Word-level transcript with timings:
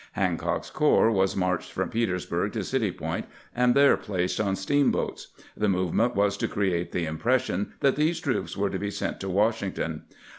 Hancock's 0.13 0.71
corps 0.71 1.11
was 1.11 1.35
marched 1.35 1.71
from 1.71 1.89
Petersburg 1.91 2.53
to 2.53 2.63
City 2.63 2.91
Point, 2.91 3.27
and 3.55 3.75
there 3.75 3.95
placed 3.95 4.39
on 4.41 4.55
steamboats. 4.55 5.27
The 5.55 5.69
movement 5.69 6.15
was 6.15 6.37
to 6.37 6.47
create 6.47 6.91
the 6.91 7.05
impression 7.05 7.73
that 7.81 7.97
these 7.97 8.19
troops 8.19 8.57
were 8.57 8.71
to 8.71 8.79
be 8.79 8.89
sent 8.89 9.19
to 9.19 9.29
Washington. 9.29 10.05